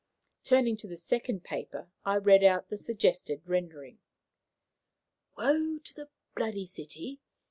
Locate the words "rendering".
3.45-3.99